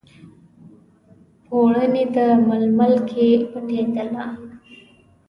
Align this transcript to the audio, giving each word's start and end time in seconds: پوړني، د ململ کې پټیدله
پوړني، 1.45 2.03
د 2.15 2.17
ململ 2.47 2.93
کې 3.09 3.27
پټیدله 3.51 4.25